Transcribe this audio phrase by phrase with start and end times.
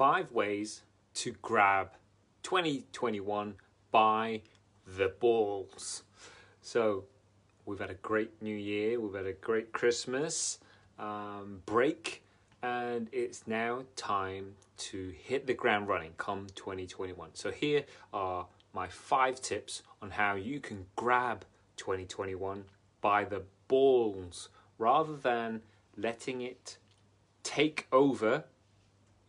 [0.00, 0.80] five ways
[1.12, 1.90] to grab
[2.42, 3.54] 2021
[3.90, 4.40] by
[4.96, 6.04] the balls.
[6.62, 7.04] So,
[7.66, 10.58] we've had a great new year, we've had a great Christmas
[10.98, 12.22] um, break,
[12.62, 17.28] and it's now time to hit the ground running come 2021.
[17.34, 21.44] So, here are my five tips on how you can grab
[21.76, 22.64] 2021
[23.02, 24.48] by the balls
[24.78, 25.60] rather than
[25.94, 26.78] letting it
[27.42, 28.44] take over.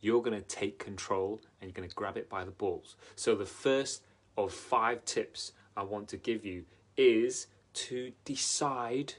[0.02, 2.96] You're going to take control and you're going to grab it by the balls.
[3.16, 4.04] So, the first
[4.38, 6.66] of five tips I want to give you
[6.98, 9.14] is to decide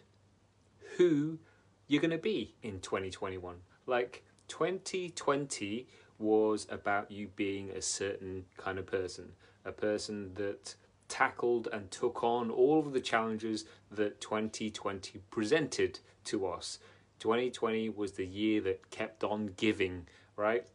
[0.96, 1.38] who
[1.86, 3.56] you're going to be in 2021.
[3.86, 5.86] Like 2020
[6.18, 9.32] was about you being a certain kind of person,
[9.64, 10.74] a person that
[11.08, 16.78] tackled and took on all of the challenges that 2020 presented to us.
[17.18, 20.66] 2020 was the year that kept on giving, right?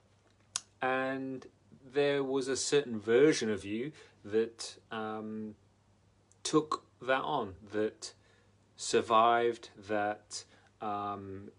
[0.81, 1.45] And
[1.93, 3.91] there was a certain version of you
[4.23, 5.55] that um,
[6.43, 8.13] took that on, that
[8.75, 10.43] survived, that
[10.81, 11.49] um,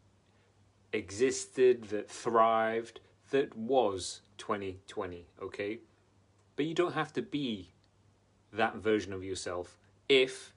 [0.93, 3.01] existed, that thrived,
[3.31, 5.79] that was 2020, okay?
[6.57, 7.71] But you don't have to be
[8.53, 9.77] that version of yourself
[10.09, 10.53] if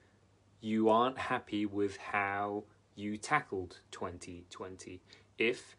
[0.60, 2.64] you aren't happy with how
[2.94, 5.00] you tackled 2020.
[5.38, 5.76] If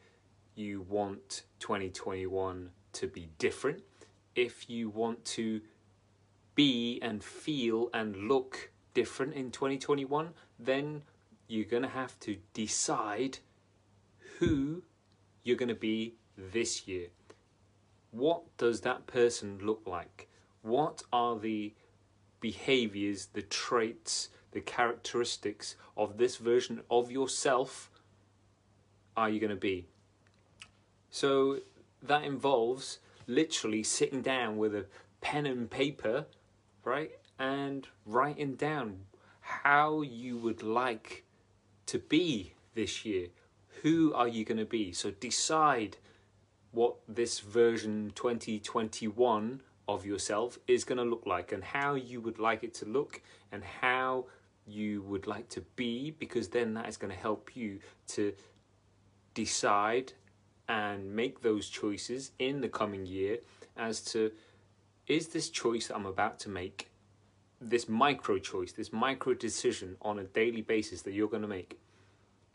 [0.56, 3.84] you want 2021 to be different,
[4.36, 5.62] if you want to
[6.56, 10.30] be and feel and look different in 2021,
[10.60, 11.04] then
[11.48, 13.40] you're going to have to decide
[14.40, 14.84] who
[15.44, 17.08] you're going to be this year.
[18.12, 20.30] What does that person look like?
[20.62, 21.74] What are the
[22.40, 27.90] behaviors, the traits, the characteristics of this version of yourself
[29.16, 29.88] are you going to be?
[31.14, 31.60] So
[32.02, 32.98] that involves
[33.28, 34.88] literally sitting down with a
[35.22, 36.26] pen and paper,
[36.84, 39.06] right, and writing down
[39.40, 41.24] how you would like
[41.86, 43.28] to be this year.
[43.84, 44.92] Who are you going to be?
[44.92, 45.98] So decide
[46.72, 52.40] what this version 2021 of yourself is going to look like and how you would
[52.40, 53.22] like it to look
[53.52, 54.26] and how
[54.66, 58.34] you would like to be because then that is going to help you to
[59.36, 60.14] decide
[60.68, 63.40] and make those choices in the coming year
[63.76, 64.32] as to
[65.08, 66.90] is this choice I'm about to make
[67.60, 71.80] this micro choice, this micro decision on a daily basis that you're going to make,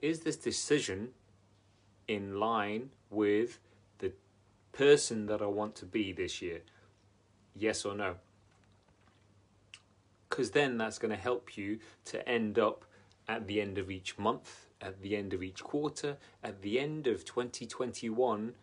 [0.00, 1.08] is this decision
[2.06, 3.58] in line with
[3.98, 4.12] the
[4.72, 6.60] person that I want to be this year?
[7.54, 8.14] Yes or no?
[10.28, 12.84] Because then that's going to help you to end up
[13.26, 17.06] at the end of each month, at the end of each quarter, at the end
[17.06, 18.54] of 2021,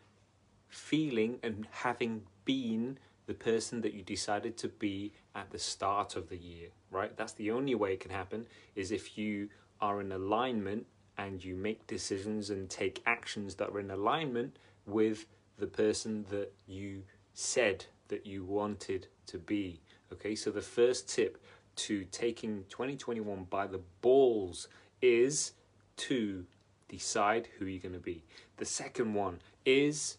[0.68, 6.30] feeling and having been the person that you decided to be at the start of
[6.30, 7.16] the year, right?
[7.18, 9.50] That's the only way it can happen is if you
[9.82, 10.86] are in alignment
[11.18, 15.26] and you make decisions and take actions that are in alignment with
[15.58, 19.82] the person that you said that you wanted to be.
[20.14, 21.44] Okay, so the first tip
[21.78, 24.68] to taking 2021 by the balls
[25.02, 25.54] is
[25.98, 26.46] to
[26.88, 28.24] decide who you're going to be.
[28.58, 30.18] The second one is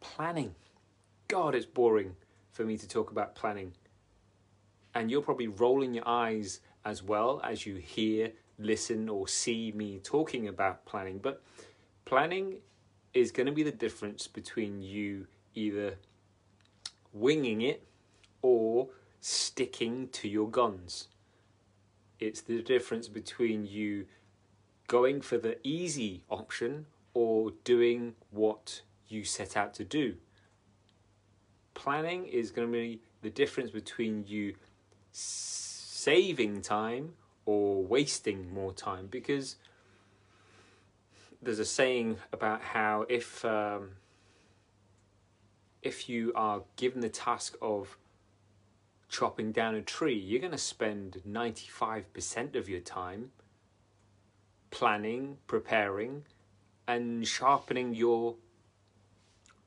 [0.00, 0.54] planning.
[1.28, 2.16] God, it's boring
[2.52, 3.72] for me to talk about planning.
[4.94, 10.00] And you're probably rolling your eyes as well as you hear, listen, or see me
[10.02, 11.18] talking about planning.
[11.18, 11.42] But
[12.04, 12.56] planning
[13.12, 15.96] is going to be the difference between you either
[17.12, 17.86] winging it
[18.42, 18.88] or
[19.20, 21.08] sticking to your guns.
[22.20, 24.06] It's the difference between you
[24.88, 30.16] going for the easy option or doing what you set out to do.
[31.74, 34.54] Planning is going to be the difference between you
[35.12, 37.12] saving time
[37.46, 39.56] or wasting more time because
[41.40, 43.90] there's a saying about how if um,
[45.82, 47.96] if you are given the task of
[49.08, 53.30] chopping down a tree, you're going to spend 95% of your time
[54.70, 56.24] planning, preparing,
[56.86, 58.36] and sharpening your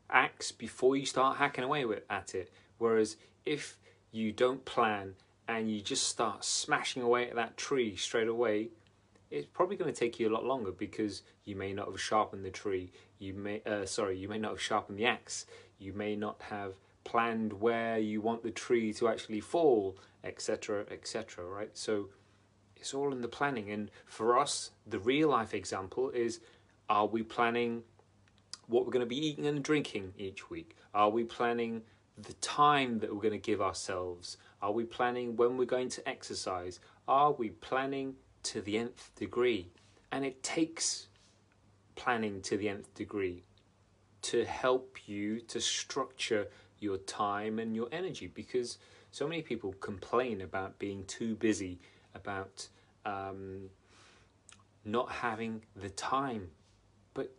[0.10, 2.52] axe before you start hacking away at it.
[2.78, 3.78] Whereas if
[4.12, 5.16] you don't plan
[5.48, 8.70] and you just start smashing away at that tree straight away,
[9.30, 12.44] it's probably going to take you a lot longer because you may not have sharpened
[12.44, 12.92] the tree.
[13.20, 15.46] You may, uh, sorry, you may not have sharpened the axe.
[15.80, 21.46] You may not have planned where you want the tree to actually fall, etc., etc.
[21.46, 21.72] Right?
[21.74, 22.10] So
[22.82, 23.70] it's all in the planning.
[23.70, 26.42] And for us, the real life example is:
[26.90, 27.84] Are we planning
[28.68, 30.76] what we're going to be eating and drinking each week?
[30.94, 31.84] Are we planning
[32.18, 34.38] the time that we're going to give ourselves?
[34.62, 36.80] Are we planning when we're going to exercise?
[37.08, 39.72] Are we planning to the nth degree?
[40.12, 41.08] And it takes
[41.96, 43.44] planning to the nth degree
[44.24, 46.48] to help you to structure
[46.80, 48.78] your time and your energy because
[49.12, 51.80] so many people complain about being too busy,
[52.16, 52.68] about
[53.06, 53.70] um,
[54.86, 56.50] not having the time.
[57.14, 57.34] But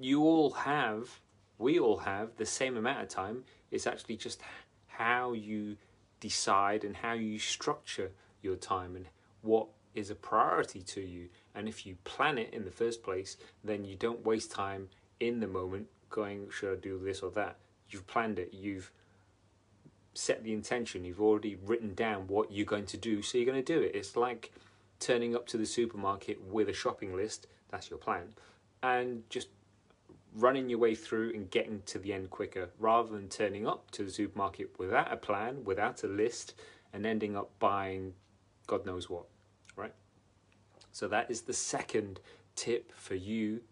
[0.00, 1.20] you all have,
[1.58, 3.44] we all have the same amount of time.
[3.70, 4.40] It's actually just
[4.88, 5.76] how you
[6.20, 8.10] decide and how you structure
[8.42, 9.06] your time and
[9.42, 11.28] what is a priority to you.
[11.54, 14.88] And if you plan it in the first place, then you don't waste time
[15.18, 17.56] in the moment going, should I do this or that?
[17.88, 18.90] You've planned it, you've
[20.14, 23.62] set the intention, you've already written down what you're going to do, so you're going
[23.62, 23.92] to do it.
[23.94, 24.52] It's like
[24.98, 28.34] turning up to the supermarket with a shopping list, that's your plan,
[28.82, 29.48] and just
[30.36, 34.04] running your way through and getting to the end quicker rather than turning up to
[34.04, 36.54] the supermarket without a plan, without a list,
[36.92, 38.12] and ending up buying
[38.70, 39.24] God knows what,
[39.74, 39.92] right?
[40.92, 42.20] So, that is the second
[42.54, 43.62] tip for you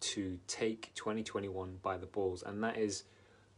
[0.00, 3.02] to take 2021 by the balls, and that is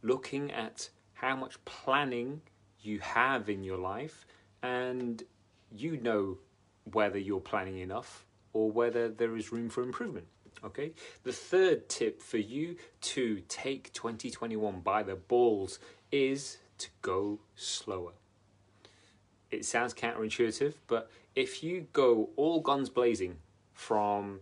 [0.01, 2.41] looking at how much planning
[2.81, 4.25] you have in your life,
[4.61, 5.23] and
[5.71, 6.37] you know
[6.91, 10.27] whether you're planning enough or whether there is room for improvement.
[10.63, 10.93] Okay,
[11.23, 15.79] the third tip for you to take 2021 by the balls
[16.11, 18.13] is to go slower.
[19.51, 23.37] It sounds counterintuitive, but if you go all guns blazing
[23.73, 24.39] from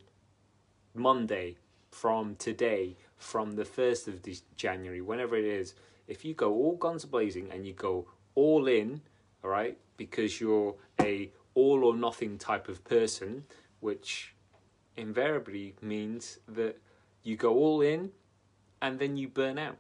[0.94, 1.58] Monday
[1.96, 5.74] from today, from the 1st of January, whenever it is,
[6.08, 9.02] if you go all guns blazing and you go all in,
[9.44, 13.46] all right, because you're a all or nothing type of person,
[13.80, 14.34] which
[14.98, 16.78] invariably means that
[17.24, 18.12] you go all in
[18.82, 19.78] and then you burn out.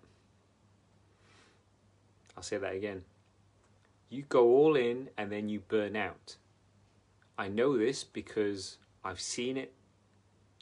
[2.35, 3.03] I'll say that again.
[4.09, 6.37] You go all in and then you burn out.
[7.37, 9.73] I know this because I've seen it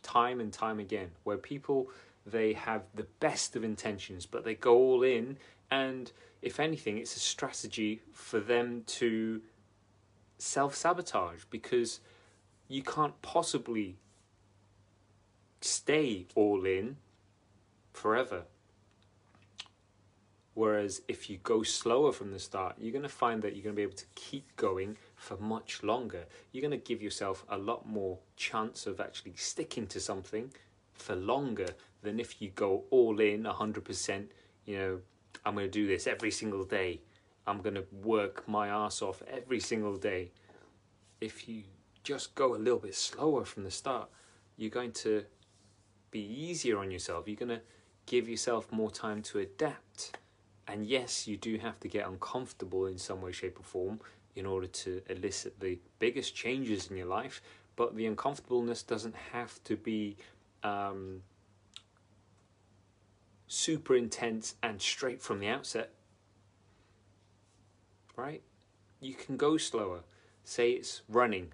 [0.01, 1.89] time and time again where people
[2.25, 5.37] they have the best of intentions but they go all in
[5.69, 6.11] and
[6.41, 9.41] if anything it's a strategy for them to
[10.37, 11.99] self-sabotage because
[12.67, 13.97] you can't possibly
[15.61, 16.97] stay all in
[17.91, 18.43] forever
[20.55, 23.75] Whereas if you go slower from the start, you're going to find that you're going
[23.75, 26.25] to be able to keep going for much longer.
[26.51, 30.53] You're going to give yourself a lot more chance of actually sticking to something
[30.93, 31.67] for longer
[32.01, 34.25] than if you go all in 100%.
[34.65, 34.99] You know,
[35.45, 37.01] I'm going to do this every single day.
[37.45, 40.31] I'm going to work my ass off every single day.
[41.19, 41.63] If you
[42.03, 44.09] just go a little bit slower from the start,
[44.57, 45.25] you're going to
[46.11, 47.27] be easier on yourself.
[47.27, 47.61] You're going to
[48.05, 50.17] give yourself more time to adapt
[50.67, 53.99] and yes, you do have to get uncomfortable in some way, shape, or form
[54.35, 57.41] in order to elicit the biggest changes in your life.
[57.75, 60.17] But the uncomfortableness doesn't have to be
[60.63, 61.21] um,
[63.47, 65.91] super intense and straight from the outset.
[68.15, 68.41] Right?
[69.01, 70.01] You can go slower.
[70.43, 71.53] Say it's running,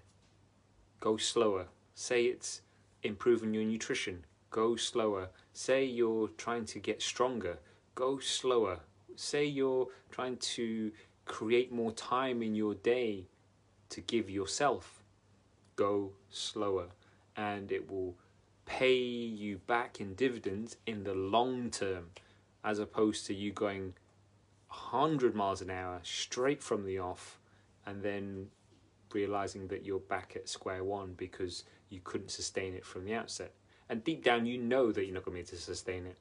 [1.00, 1.66] go slower.
[1.94, 2.62] Say it's
[3.02, 5.28] improving your nutrition, go slower.
[5.52, 7.58] Say you're trying to get stronger,
[7.94, 8.80] go slower
[9.20, 10.90] say you're trying to
[11.26, 13.26] create more time in your day
[13.90, 15.02] to give yourself,
[15.76, 16.86] go slower
[17.36, 18.14] and it will
[18.66, 22.06] pay you back in dividends in the long term
[22.62, 23.94] as opposed to you going
[24.68, 27.38] 100 miles an hour straight from the off
[27.86, 28.46] and then
[29.12, 33.52] realizing that you're back at square one because you couldn't sustain it from the outset.
[33.88, 36.16] And deep down, you know that you're not going to be able to sustain it.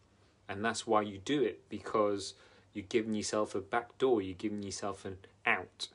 [0.48, 2.34] And that's why you do it because
[2.74, 5.90] you're giving yourself a back door, you're giving yourself an out.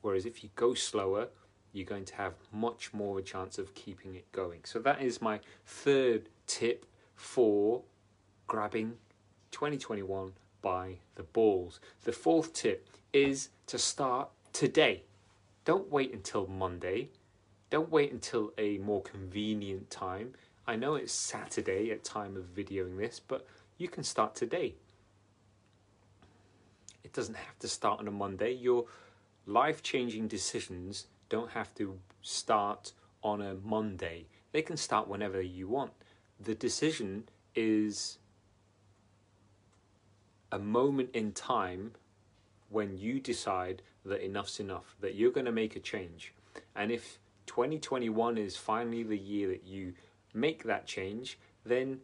[0.00, 1.28] Whereas if you go slower,
[1.72, 4.60] you're going to have much more of a chance of keeping it going.
[4.64, 7.82] So that is my third tip for
[8.46, 8.94] grabbing
[9.52, 11.80] 2021 by the balls.
[12.04, 15.02] The fourth tip is to start today.
[15.64, 17.10] Don't wait until Monday.
[17.70, 20.32] Don't wait until a more convenient time.
[20.66, 23.46] I know it's Saturday at time of videoing this, but
[23.78, 24.74] you can start today.
[27.04, 28.52] It doesn't have to start on a Monday.
[28.52, 28.86] Your
[29.46, 34.26] life changing decisions don't have to start on a Monday.
[34.52, 35.92] They can start whenever you want.
[36.38, 38.18] The decision is
[40.52, 41.92] a moment in time
[42.68, 46.34] when you decide that enough's enough, that you're going to make a change.
[46.74, 49.94] And if 2021 is finally the year that you
[50.34, 52.00] make that change, then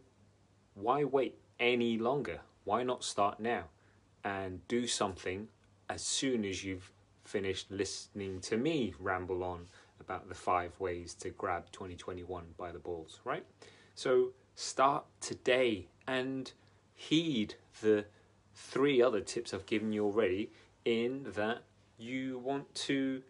[0.74, 2.40] why wait any longer?
[2.64, 3.64] Why not start now
[4.24, 5.48] and do something
[5.88, 6.90] as soon as you've
[7.26, 9.66] finished listening to me ramble on
[10.00, 13.44] about the five ways to grab 2021 by the balls, right?
[13.94, 16.52] So start today and
[16.94, 18.04] heed the
[18.54, 20.50] three other tips I've given you already
[20.84, 21.62] in that
[21.98, 23.22] you want to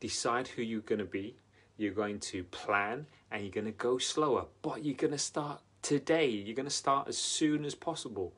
[0.00, 1.36] decide who you're going to be,
[1.76, 5.60] you're going to plan, and you're going to go slower, but you're going to start
[5.82, 6.28] today.
[6.28, 8.32] You're going to start as soon as possible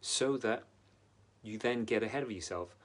[0.00, 0.64] so that
[1.42, 2.76] you then get ahead of yourself.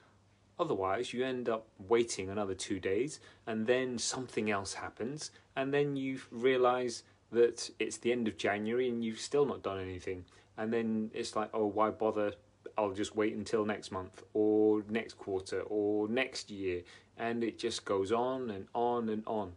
[0.60, 5.96] Otherwise, you end up waiting another two days and then something else happens, and then
[5.96, 10.24] you realize that it's the end of January and you've still not done anything.
[10.56, 12.32] And then it's like, oh, why bother?
[12.76, 16.82] I'll just wait until next month or next quarter or next year.
[17.16, 19.52] And it just goes on and on and on.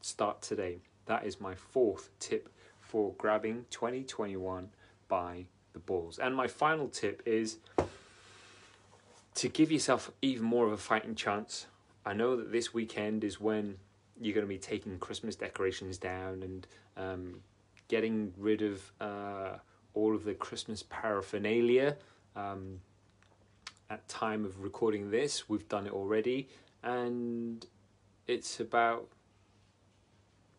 [0.00, 0.78] Start today.
[1.06, 2.48] That is my fourth tip
[2.80, 4.68] for grabbing 2021
[5.08, 6.18] by the balls.
[6.18, 7.58] And my final tip is
[9.34, 11.66] to give yourself even more of a fighting chance.
[12.06, 13.76] I know that this weekend is when
[14.20, 17.40] you're going to be taking Christmas decorations down and um,
[17.88, 19.58] getting rid of uh,
[19.94, 21.96] all of the Christmas paraphernalia.
[22.36, 22.80] Um,
[23.90, 26.48] at time of recording this, we've done it already,
[26.82, 27.66] and
[28.26, 29.08] it's about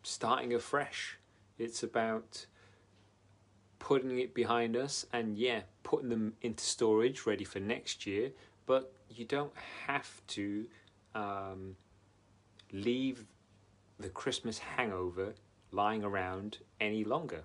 [0.02, 1.18] starting afresh.
[1.58, 2.46] It's about
[3.78, 8.30] putting it behind us and yeah, putting them into storage ready for next year.
[8.66, 9.52] But you don't
[9.86, 10.66] have to
[11.14, 11.76] um,
[12.72, 13.24] leave
[13.98, 15.34] the Christmas hangover
[15.70, 17.44] lying around any longer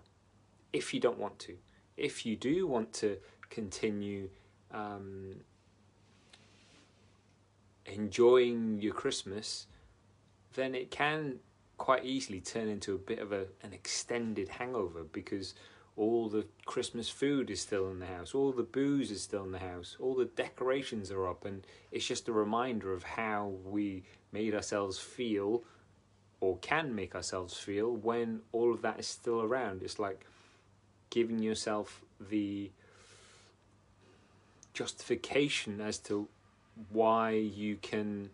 [0.73, 1.55] if you don't want to.
[1.97, 3.17] If you do want to
[3.49, 4.29] continue
[4.71, 5.35] um,
[7.85, 9.67] enjoying your Christmas,
[10.53, 11.39] then it can
[11.77, 15.55] quite easily turn into a bit of a, an extended hangover because
[16.01, 19.51] all the Christmas food is still in the house, all the booze is still in
[19.51, 24.01] the house, all the decorations are up, and it's just a reminder of how we
[24.31, 25.61] made ourselves feel
[26.39, 29.83] or can make ourselves feel when all of that is still around.
[29.83, 30.25] It's like
[31.11, 32.71] giving yourself the
[34.73, 36.27] justification as to
[36.91, 38.31] why you can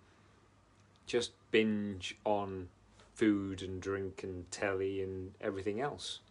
[1.05, 2.69] just binge on
[3.13, 6.21] food and drink and telly and everything else.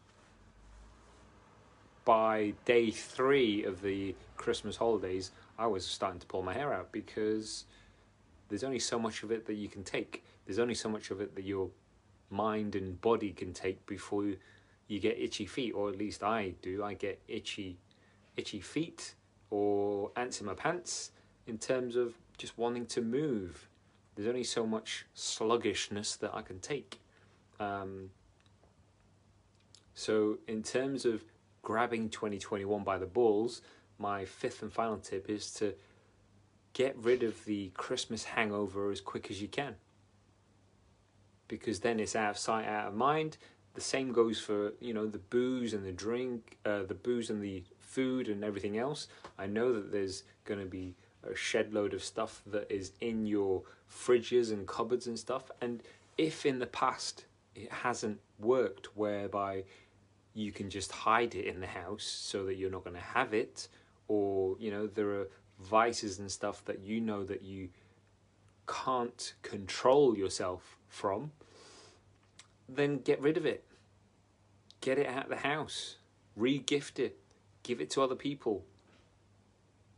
[2.06, 6.92] By day three of the Christmas holidays, I was starting to pull my hair out
[6.92, 7.64] because
[8.48, 10.24] there's only so much of it that you can take.
[10.46, 11.68] There's only so much of it that your
[12.30, 14.24] mind and body can take before
[14.86, 16.84] you get itchy feet, or at least I do.
[16.84, 17.76] I get itchy,
[18.36, 19.14] itchy feet
[19.50, 21.10] or ants in my pants
[21.48, 23.68] in terms of just wanting to move.
[24.14, 27.00] There's only so much sluggishness that I can take.
[27.58, 28.10] Um,
[29.94, 31.24] so, in terms of
[31.66, 33.60] grabbing 2021 by the balls,
[33.98, 35.74] my fifth and final tip is to
[36.74, 39.74] get rid of the Christmas hangover as quick as you can.
[41.48, 43.36] Because then it's out of sight, out of mind.
[43.74, 47.42] The same goes for you know the booze and the drink, uh, the booze and
[47.42, 49.08] the food and everything else.
[49.36, 50.94] I know that there's going to be
[51.28, 55.50] a shed load of stuff that is in your fridges and cupboards and stuff.
[55.60, 55.82] And
[56.16, 57.24] if in the past
[57.56, 59.64] it hasn't worked, whereby
[60.36, 63.32] you can just hide it in the house so that you're not going to have
[63.32, 63.68] it,
[64.06, 65.28] or you know there are
[65.58, 67.70] vices and stuff that you know that you
[68.66, 71.32] can't control yourself from,
[72.68, 73.64] then get rid of it.
[74.80, 75.96] Get it out of the house.
[76.36, 77.18] Re gift it.
[77.62, 78.64] Give it to other people.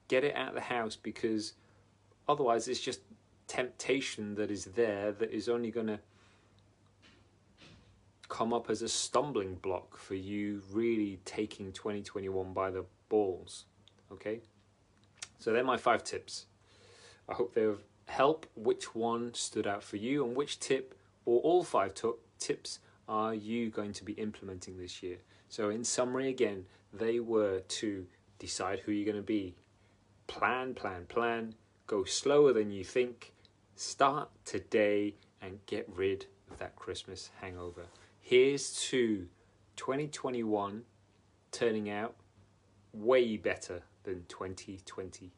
[0.06, 1.54] Get it out of the house because
[2.28, 3.00] otherwise it's just
[3.48, 5.98] temptation that is there that is only going to
[8.28, 13.64] come up as a stumbling block for you really taking 2021 by the balls.
[14.12, 14.40] Okay?
[15.38, 16.46] So they're my five tips.
[17.28, 17.68] I hope they
[18.06, 18.46] help.
[18.54, 20.94] Which one stood out for you, and which tip
[21.24, 25.18] or all five t- tips are you going to be implementing this year?
[25.48, 28.06] So, in summary, again, they were to
[28.38, 29.54] decide who you're going to be,
[30.26, 31.54] plan, plan, plan,
[31.86, 33.32] go slower than you think,
[33.76, 37.86] start today, and get rid of that Christmas hangover.
[38.28, 39.26] Here's to
[39.76, 40.82] 2021
[41.50, 42.14] turning out
[42.92, 45.32] way better than 2020.